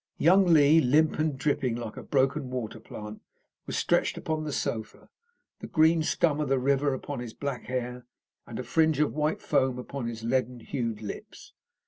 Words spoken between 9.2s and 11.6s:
foam upon his leaden hued lips.